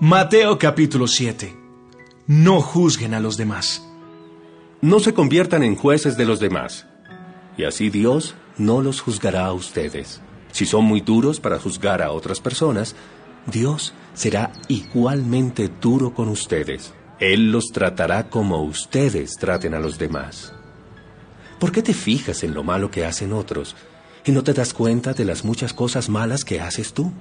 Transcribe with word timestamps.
Mateo 0.00 0.58
capítulo 0.58 1.06
7. 1.06 1.56
No 2.26 2.60
juzguen 2.60 3.14
a 3.14 3.20
los 3.20 3.36
demás. 3.36 3.86
No 4.80 4.98
se 4.98 5.14
conviertan 5.14 5.62
en 5.62 5.76
jueces 5.76 6.16
de 6.16 6.26
los 6.26 6.40
demás. 6.40 6.86
Y 7.56 7.62
así 7.62 7.90
Dios 7.90 8.34
no 8.58 8.82
los 8.82 9.00
juzgará 9.00 9.46
a 9.46 9.52
ustedes. 9.52 10.20
Si 10.50 10.66
son 10.66 10.84
muy 10.84 11.00
duros 11.00 11.38
para 11.38 11.60
juzgar 11.60 12.02
a 12.02 12.10
otras 12.10 12.40
personas, 12.40 12.96
Dios 13.46 13.94
será 14.14 14.50
igualmente 14.66 15.70
duro 15.80 16.12
con 16.12 16.28
ustedes. 16.28 16.92
Él 17.20 17.52
los 17.52 17.66
tratará 17.66 18.28
como 18.28 18.64
ustedes 18.64 19.36
traten 19.36 19.74
a 19.74 19.78
los 19.78 19.96
demás. 19.96 20.52
¿Por 21.60 21.70
qué 21.70 21.82
te 21.82 21.94
fijas 21.94 22.42
en 22.42 22.52
lo 22.52 22.64
malo 22.64 22.90
que 22.90 23.04
hacen 23.04 23.32
otros 23.32 23.76
y 24.24 24.32
no 24.32 24.42
te 24.42 24.54
das 24.54 24.74
cuenta 24.74 25.14
de 25.14 25.24
las 25.24 25.44
muchas 25.44 25.72
cosas 25.72 26.08
malas 26.08 26.44
que 26.44 26.60
haces 26.60 26.92
tú? 26.94 27.12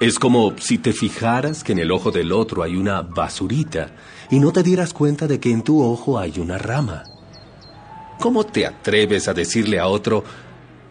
Es 0.00 0.18
como 0.18 0.54
si 0.58 0.78
te 0.78 0.92
fijaras 0.92 1.64
que 1.64 1.72
en 1.72 1.78
el 1.78 1.90
ojo 1.90 2.10
del 2.10 2.32
otro 2.32 2.62
hay 2.62 2.76
una 2.76 3.02
basurita 3.02 3.90
y 4.30 4.38
no 4.38 4.52
te 4.52 4.62
dieras 4.62 4.92
cuenta 4.92 5.26
de 5.26 5.40
que 5.40 5.50
en 5.50 5.62
tu 5.62 5.82
ojo 5.82 6.18
hay 6.18 6.38
una 6.38 6.58
rama. 6.58 7.04
¿Cómo 8.20 8.44
te 8.44 8.66
atreves 8.66 9.28
a 9.28 9.34
decirle 9.34 9.78
a 9.78 9.88
otro, 9.88 10.24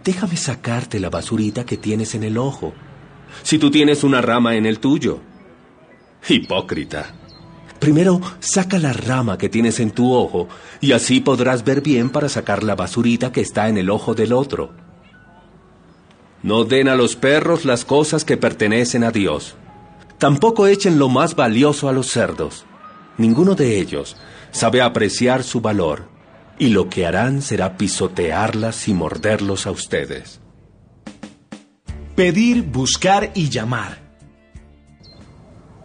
déjame 0.03 0.37
sacarte 0.37 0.99
la 0.99 1.09
basurita 1.09 1.65
que 1.65 1.77
tienes 1.77 2.15
en 2.15 2.23
el 2.23 2.37
ojo, 2.37 2.73
si 3.43 3.59
tú 3.59 3.69
tienes 3.71 4.03
una 4.03 4.21
rama 4.21 4.55
en 4.55 4.65
el 4.65 4.79
tuyo? 4.79 5.19
Hipócrita. 6.27 7.13
Primero, 7.79 8.19
saca 8.39 8.79
la 8.79 8.91
rama 8.91 9.37
que 9.37 9.49
tienes 9.49 9.79
en 9.79 9.91
tu 9.91 10.13
ojo 10.13 10.47
y 10.81 10.93
así 10.93 11.19
podrás 11.19 11.63
ver 11.63 11.81
bien 11.81 12.09
para 12.09 12.27
sacar 12.27 12.63
la 12.63 12.75
basurita 12.75 13.31
que 13.31 13.41
está 13.41 13.69
en 13.69 13.77
el 13.77 13.89
ojo 13.89 14.15
del 14.15 14.33
otro. 14.33 14.86
No 16.43 16.63
den 16.63 16.87
a 16.87 16.95
los 16.95 17.15
perros 17.15 17.65
las 17.65 17.85
cosas 17.85 18.23
que 18.23 18.37
pertenecen 18.37 19.03
a 19.03 19.11
Dios. 19.11 19.55
Tampoco 20.17 20.67
echen 20.67 20.99
lo 20.99 21.09
más 21.09 21.35
valioso 21.35 21.89
a 21.89 21.93
los 21.93 22.07
cerdos. 22.07 22.65
Ninguno 23.17 23.55
de 23.55 23.79
ellos 23.79 24.15
sabe 24.51 24.81
apreciar 24.81 25.43
su 25.43 25.61
valor, 25.61 26.09
y 26.59 26.69
lo 26.69 26.89
que 26.89 27.05
harán 27.05 27.41
será 27.41 27.77
pisotearlas 27.77 28.87
y 28.87 28.93
morderlos 28.93 29.67
a 29.67 29.71
ustedes. 29.71 30.39
Pedir, 32.15 32.63
buscar 32.63 33.31
y 33.35 33.49
llamar. 33.49 33.99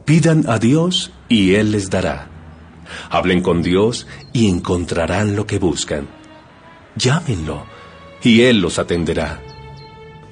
Pidan 0.05 0.44
a 0.48 0.59
Dios 0.59 1.12
y 1.28 1.55
Él 1.55 1.72
les 1.72 1.91
dará. 1.91 2.28
Hablen 3.11 3.42
con 3.42 3.62
Dios 3.62 4.06
y 4.33 4.48
encontrarán 4.48 5.37
lo 5.37 5.47
que 5.47 5.59
buscan. 5.59 6.09
Llámenlo 6.97 7.64
y 8.22 8.42
Él 8.42 8.61
los 8.61 8.78
atenderá. 8.78 9.41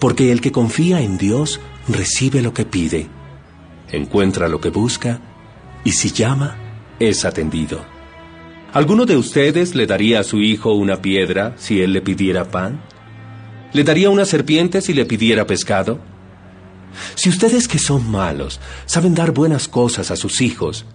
Porque 0.00 0.32
el 0.32 0.40
que 0.40 0.50
confía 0.50 1.00
en 1.00 1.18
Dios 1.18 1.60
recibe 1.86 2.42
lo 2.42 2.52
que 2.52 2.64
pide, 2.64 3.06
encuentra 3.92 4.48
lo 4.48 4.60
que 4.60 4.70
busca 4.70 5.20
y 5.84 5.92
si 5.92 6.10
llama, 6.10 6.56
es 6.98 7.24
atendido. 7.24 7.84
¿Alguno 8.72 9.04
de 9.04 9.16
ustedes 9.16 9.74
le 9.74 9.86
daría 9.86 10.20
a 10.20 10.24
su 10.24 10.38
hijo 10.38 10.72
una 10.72 11.02
piedra 11.02 11.54
si 11.56 11.80
él 11.80 11.92
le 11.92 12.02
pidiera 12.02 12.50
pan? 12.50 12.80
¿Le 13.72 13.84
daría 13.84 14.10
una 14.10 14.24
serpiente 14.24 14.80
si 14.80 14.94
le 14.94 15.04
pidiera 15.04 15.46
pescado? 15.46 16.00
Si 17.14 17.28
ustedes 17.28 17.68
que 17.68 17.78
son 17.78 18.10
malos 18.10 18.60
saben 18.86 19.14
dar 19.14 19.32
buenas 19.32 19.68
cosas 19.68 20.10
a 20.10 20.16
sus 20.16 20.40
hijos, 20.40 20.86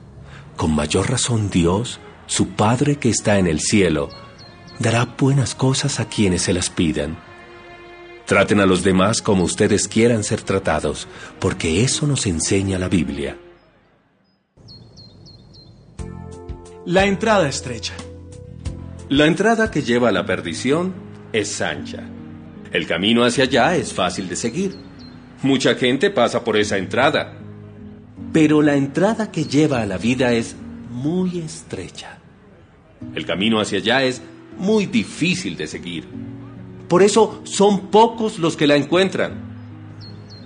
con 0.58 0.74
mayor 0.74 1.10
razón 1.10 1.50
Dios, 1.50 2.00
su 2.28 2.50
Padre 2.50 2.98
que 2.98 3.10
está 3.10 3.40
en 3.40 3.48
el 3.48 3.60
cielo, 3.60 4.10
dará 4.80 5.06
buenas 5.18 5.56
cosas 5.56 6.00
a 6.00 6.06
quienes 6.06 6.44
se 6.44 6.54
las 6.54 6.70
pidan. 6.70 7.18
Traten 8.26 8.60
a 8.60 8.66
los 8.66 8.84
demás 8.84 9.22
como 9.22 9.44
ustedes 9.44 9.88
quieran 9.88 10.24
ser 10.24 10.42
tratados, 10.42 11.08
porque 11.40 11.84
eso 11.84 12.08
nos 12.08 12.26
enseña 12.26 12.80
la 12.80 12.90
Biblia. 12.90 13.38
La 16.86 17.06
entrada 17.06 17.48
estrecha. 17.48 17.94
La 19.10 19.28
entrada 19.28 19.70
que 19.70 19.84
lleva 19.84 20.10
a 20.10 20.12
la 20.12 20.26
perdición 20.26 20.94
es 21.34 21.62
ancha. 21.62 22.04
El 22.72 22.88
camino 22.88 23.24
hacia 23.24 23.44
allá 23.44 23.76
es 23.76 23.94
fácil 23.94 24.28
de 24.28 24.36
seguir. 24.36 24.76
Mucha 25.44 25.76
gente 25.76 26.10
pasa 26.10 26.44
por 26.44 26.58
esa 26.58 26.78
entrada. 26.78 27.38
Pero 28.34 28.62
la 28.62 28.76
entrada 28.76 29.32
que 29.32 29.46
lleva 29.46 29.82
a 29.82 29.86
la 29.86 29.98
vida 29.98 30.34
es 30.34 30.56
muy 30.90 31.40
estrecha. 31.40 32.18
El 33.14 33.26
camino 33.26 33.60
hacia 33.60 33.78
allá 33.78 34.04
es 34.04 34.22
muy 34.58 34.88
difícil 34.88 35.58
de 35.58 35.68
seguir. 35.68 36.08
Por 36.88 37.04
eso 37.04 37.42
son 37.44 37.88
pocos 37.88 38.40
los 38.40 38.56
que 38.56 38.68
la 38.68 38.76
encuentran. 38.76 39.56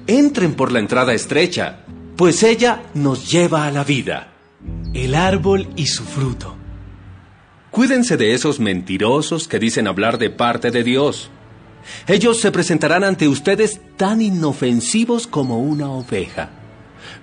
Entren 0.08 0.56
por 0.56 0.72
la 0.72 0.80
entrada 0.80 1.14
estrecha, 1.14 1.86
pues 2.16 2.44
ella 2.44 2.84
nos 2.94 3.30
lleva 3.32 3.66
a 3.66 3.72
la 3.72 3.84
vida. 3.84 4.34
El 4.94 5.16
árbol 5.16 5.68
y 5.76 5.88
su 5.88 6.04
fruto. 6.04 6.56
Cuídense 7.72 8.18
de 8.18 8.34
esos 8.34 8.60
mentirosos 8.60 9.48
que 9.48 9.60
dicen 9.60 9.88
hablar 9.88 10.18
de 10.18 10.30
parte 10.30 10.72
de 10.72 10.84
Dios. 10.84 11.30
Ellos 12.08 12.40
se 12.40 12.52
presentarán 12.52 13.04
ante 13.04 13.28
ustedes 13.28 13.80
tan 13.96 14.22
inofensivos 14.22 15.28
como 15.28 15.60
una 15.60 15.90
oveja, 15.90 16.50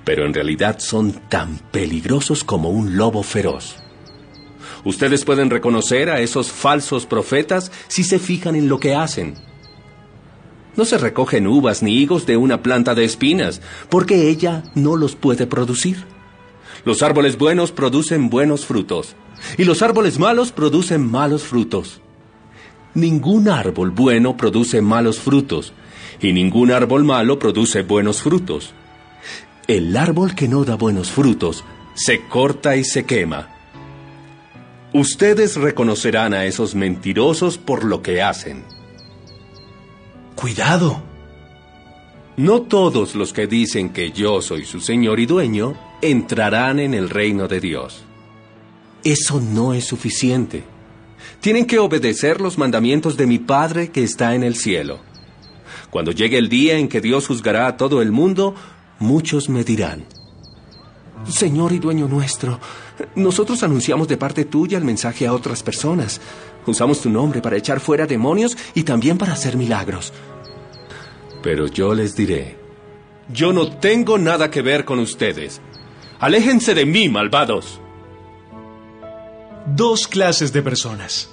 pero 0.05 0.25
en 0.25 0.33
realidad 0.33 0.79
son 0.79 1.13
tan 1.29 1.59
peligrosos 1.71 2.45
como 2.45 2.71
un 2.71 2.97
lobo 2.97 3.23
feroz. 3.23 3.77
Ustedes 4.87 5.25
pueden 5.25 5.51
reconocer 5.51 6.11
a 6.11 6.21
esos 6.21 6.53
falsos 6.53 7.07
profetas 7.07 7.73
si 7.89 8.05
se 8.05 8.21
fijan 8.21 8.55
en 8.55 8.69
lo 8.69 8.79
que 8.79 8.95
hacen. 8.95 9.35
No 10.77 10.85
se 10.85 10.97
recogen 10.97 11.49
uvas 11.49 11.83
ni 11.83 11.97
higos 11.97 12.25
de 12.25 12.37
una 12.37 12.63
planta 12.63 12.95
de 12.95 13.05
espinas, 13.05 13.61
porque 13.89 14.29
ella 14.29 14.63
no 14.77 14.95
los 14.95 15.17
puede 15.17 15.49
producir. 15.49 16.05
Los 16.85 17.03
árboles 17.03 17.37
buenos 17.37 17.73
producen 17.73 18.31
buenos 18.31 18.65
frutos, 18.65 19.17
y 19.59 19.65
los 19.65 19.83
árboles 19.83 20.21
malos 20.21 20.53
producen 20.53 21.05
malos 21.05 21.43
frutos. 21.43 22.01
Ningún 22.95 23.49
árbol 23.49 23.91
bueno 23.91 24.37
produce 24.37 24.83
malos 24.83 25.19
frutos, 25.19 25.73
y 26.21 26.33
ningún 26.33 26.71
árbol 26.71 27.03
malo 27.03 27.41
produce 27.41 27.83
buenos 27.83 28.23
frutos. 28.23 28.73
El 29.67 29.97
árbol 29.97 30.37
que 30.37 30.47
no 30.47 30.65
da 30.65 30.77
buenos 30.77 31.11
frutos 31.11 31.65
se 31.95 32.21
corta 32.29 32.77
y 32.77 32.85
se 32.85 33.05
quema. 33.05 33.56
Ustedes 34.99 35.57
reconocerán 35.57 36.33
a 36.33 36.47
esos 36.47 36.75
mentirosos 36.75 37.59
por 37.59 37.85
lo 37.85 38.01
que 38.01 38.23
hacen. 38.23 38.65
Cuidado. 40.35 41.03
No 42.39 42.63
todos 42.63 43.15
los 43.15 43.35
que 43.35 43.47
dicen 43.47 43.91
que 43.91 44.11
yo 44.13 44.41
soy 44.41 44.65
su 44.65 44.81
Señor 44.81 45.21
y 45.21 45.27
dueño 45.27 45.75
entrarán 46.01 46.81
en 46.81 46.95
el 46.95 47.11
reino 47.11 47.47
de 47.47 47.61
Dios. 47.61 48.05
Eso 49.05 49.39
no 49.39 49.75
es 49.75 49.85
suficiente. 49.85 50.65
Tienen 51.41 51.67
que 51.67 51.79
obedecer 51.79 52.41
los 52.41 52.57
mandamientos 52.57 53.19
de 53.19 53.27
mi 53.27 53.39
Padre 53.39 53.91
que 53.91 54.03
está 54.03 54.35
en 54.35 54.45
el 54.45 54.57
cielo. 54.57 55.01
Cuando 55.91 56.11
llegue 56.11 56.39
el 56.39 56.49
día 56.49 56.79
en 56.79 56.89
que 56.89 57.03
Dios 57.03 57.27
juzgará 57.27 57.67
a 57.67 57.77
todo 57.77 58.01
el 58.01 58.13
mundo, 58.13 58.55
muchos 58.99 59.51
me 59.51 59.63
dirán, 59.63 60.07
Señor 61.29 61.73
y 61.73 61.79
dueño 61.79 62.07
nuestro, 62.07 62.61
nosotros 63.15 63.63
anunciamos 63.63 64.07
de 64.07 64.17
parte 64.17 64.45
tuya 64.45 64.79
el 64.79 64.85
mensaje 64.85 65.27
a 65.27 65.33
otras 65.33 65.63
personas. 65.63 66.21
Usamos 66.67 67.01
tu 67.01 67.11
nombre 67.11 67.41
para 67.41 67.57
echar 67.57 67.81
fuera 67.81 68.07
demonios 68.07 68.57
y 68.75 68.83
también 68.83 69.19
para 69.19 69.33
hacer 69.33 69.57
milagros. 69.57 70.13
Pero 71.43 71.67
yo 71.67 71.95
les 71.95 72.15
diré, 72.15 72.57
yo 73.29 73.53
no 73.53 73.71
tengo 73.79 74.19
nada 74.19 74.51
que 74.51 74.63
ver 74.63 74.85
con 74.85 74.99
ustedes. 74.99 75.61
Aléjense 76.21 76.75
de 76.75 76.87
mí, 76.87 77.09
malvados. 77.09 77.81
Dos 79.67 80.07
clases 80.07 80.53
de 80.53 80.63
personas. 80.63 81.31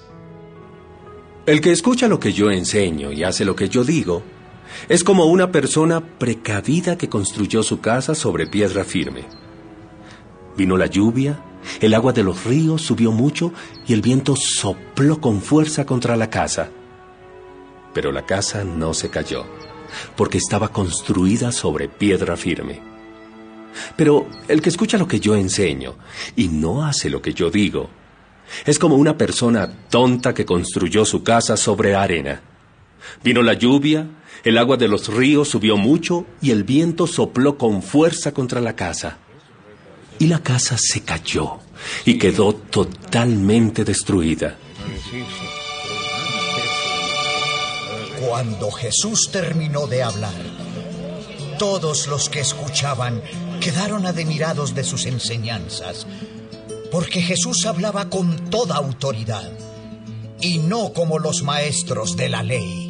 El 1.45 1.61
que 1.61 1.71
escucha 1.71 2.07
lo 2.07 2.19
que 2.19 2.33
yo 2.33 2.49
enseño 2.49 3.11
y 3.11 3.23
hace 3.23 3.45
lo 3.45 3.55
que 3.55 3.69
yo 3.69 3.83
digo, 3.83 4.23
es 4.89 5.03
como 5.03 5.25
una 5.25 5.51
persona 5.51 6.01
precavida 6.01 6.97
que 6.97 7.09
construyó 7.09 7.63
su 7.63 7.79
casa 7.79 8.15
sobre 8.15 8.47
piedra 8.47 8.83
firme. 8.83 9.42
Vino 10.55 10.77
la 10.77 10.85
lluvia, 10.85 11.39
el 11.81 11.93
agua 11.93 12.13
de 12.13 12.23
los 12.23 12.45
ríos 12.45 12.81
subió 12.83 13.11
mucho 13.11 13.53
y 13.87 13.93
el 13.93 14.01
viento 14.01 14.35
sopló 14.35 15.19
con 15.19 15.41
fuerza 15.41 15.85
contra 15.85 16.15
la 16.15 16.29
casa. 16.29 16.69
Pero 17.93 18.11
la 18.11 18.25
casa 18.25 18.63
no 18.63 18.93
se 18.93 19.09
cayó, 19.09 19.45
porque 20.15 20.37
estaba 20.37 20.69
construida 20.69 21.51
sobre 21.51 21.89
piedra 21.89 22.37
firme. 22.37 22.81
Pero 23.95 24.27
el 24.47 24.61
que 24.61 24.69
escucha 24.69 24.99
lo 24.99 25.07
que 25.07 25.19
yo 25.19 25.35
enseño 25.35 25.95
y 26.35 26.49
no 26.49 26.85
hace 26.85 27.09
lo 27.09 27.21
que 27.21 27.33
yo 27.33 27.49
digo, 27.49 27.89
es 28.65 28.77
como 28.77 28.95
una 28.95 29.17
persona 29.17 29.87
tonta 29.89 30.35
que 30.35 30.45
construyó 30.45 31.05
su 31.05 31.23
casa 31.23 31.57
sobre 31.57 31.95
arena. 31.95 32.41
Vino 33.23 33.41
la 33.41 33.53
lluvia, 33.53 34.07
el 34.43 34.59
agua 34.59 34.77
de 34.77 34.87
los 34.87 35.07
ríos 35.07 35.49
subió 35.49 35.77
mucho 35.77 36.27
y 36.41 36.51
el 36.51 36.63
viento 36.63 37.07
sopló 37.07 37.57
con 37.57 37.81
fuerza 37.81 38.33
contra 38.33 38.61
la 38.61 38.75
casa 38.75 39.17
y 40.23 40.27
la 40.27 40.39
casa 40.39 40.77
se 40.79 41.01
cayó 41.01 41.59
y 42.05 42.17
quedó 42.17 42.53
totalmente 42.55 43.83
destruida. 43.83 44.55
Cuando 48.25 48.71
Jesús 48.71 49.29
terminó 49.33 49.85
de 49.87 50.01
hablar, 50.01 50.41
Todos 51.59 52.07
los 52.07 52.29
que 52.29 52.39
escuchaban 52.39 53.21
quedaron 53.61 54.05
admirados 54.05 54.73
de 54.73 54.83
sus 54.83 55.05
enseñanzas, 55.05 56.07
porque 56.91 57.21
Jesús 57.21 57.65
hablaba 57.65 58.09
con 58.09 58.49
toda 58.49 58.75
autoridad 58.77 59.51
y 60.41 60.57
no 60.57 60.93
como 60.93 61.19
los 61.19 61.43
maestros 61.43 62.15
de 62.17 62.29
la 62.29 62.43
ley. 62.43 62.82